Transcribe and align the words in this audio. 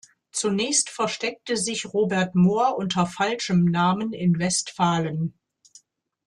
Zunächst 0.31 0.89
versteckte 0.89 1.55
sich 1.57 1.93
Robert 1.93 2.33
Mohr 2.33 2.75
unter 2.75 3.05
falschem 3.05 3.65
Namen 3.65 4.13
in 4.13 4.39
Westfalen. 4.39 5.35